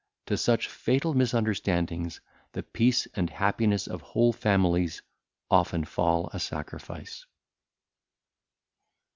[0.25, 2.21] To such fatal misunderstandings
[2.53, 5.03] the peace and happiness of whole families
[5.51, 7.27] often fall a sacrifice.